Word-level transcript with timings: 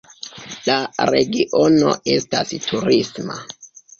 La 0.67 0.77
regiono 1.09 1.93
estas 2.15 2.53
turisma. 2.69 3.37